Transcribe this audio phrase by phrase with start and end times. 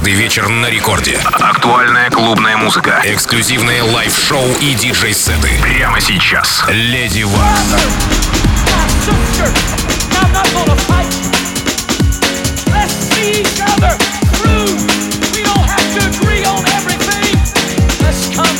[0.00, 1.20] каждый вечер на рекорде.
[1.24, 5.50] Актуальная клубная музыка, эксклюзивные лайв-шоу и диджей-сеты.
[5.60, 6.64] Прямо сейчас.
[6.68, 7.44] Lady Waks.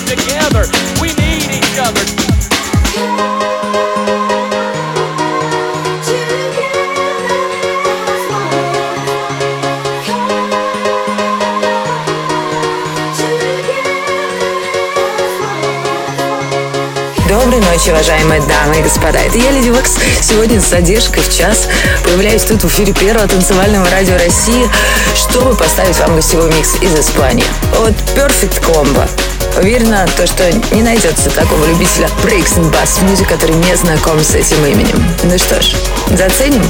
[0.07, 0.67] together.
[1.01, 2.05] We need each other.
[17.43, 19.19] Доброй ночи, уважаемые дамы и господа.
[19.19, 19.95] Это я, Леди Вокс.
[20.21, 21.69] Сегодня с задержкой в час
[22.05, 24.69] появляюсь тут в эфире первого танцевального радио России,
[25.17, 27.47] чтобы поставить вам гостевой микс из Испании.
[27.79, 29.09] От Perfect Combo.
[29.59, 34.35] Уверена, то, что не найдется такого любителя breaks and bass music, который не знаком с
[34.35, 35.03] этим именем.
[35.23, 35.75] Ну что ж,
[36.11, 36.63] заценим?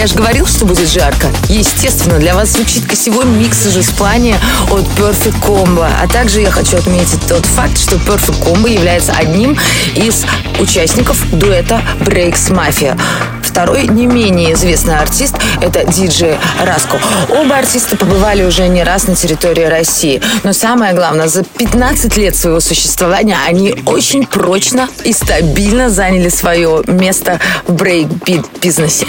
[0.00, 1.26] Я же говорил, что будет жарко.
[1.50, 4.34] Естественно, для вас звучит косевой микс из Испании
[4.70, 5.86] от Perfect Combo.
[6.02, 9.58] А также я хочу отметить тот факт, что Perfect Combo является одним
[9.94, 10.24] из
[10.58, 12.98] участников дуэта Breaks Mafia.
[13.42, 16.98] Второй не менее известный артист– это диджей Раско.
[17.28, 20.22] Оба артиста побывали уже не раз на территории России.
[20.44, 26.84] Но самое главное, за 15 лет своего существования они очень прочно и стабильно заняли свое
[26.86, 29.06] место в брейк-бит бизнесе.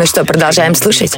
[0.00, 1.14] Ну что, продолжаем слушать?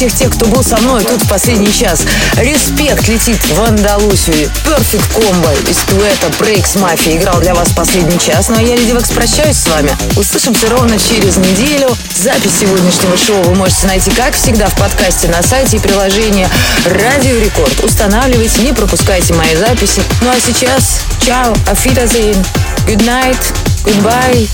[0.00, 2.00] Всех тех, кто был со мной тут в последний час.
[2.38, 4.50] Респект летит в Андалусию.
[4.64, 8.48] Perfect комбо из дуэта Breaks Mafia играл для вас последний час.
[8.48, 9.94] Ну а я, Леди Векс, прощаюсь с вами.
[10.16, 11.94] Услышимся ровно через неделю.
[12.16, 16.48] Запись сегодняшнего шоу вы можете найти, как всегда, в подкасте на сайте и приложении
[16.86, 17.84] Радио Рекорд.
[17.84, 20.00] Устанавливайте, не пропускайте мои записи.
[20.22, 22.42] Ну а сейчас, чао, афидазейн,
[22.86, 23.52] good night,
[23.84, 24.48] goodbye.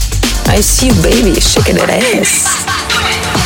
[0.49, 3.46] I see you, baby, shaking that ass.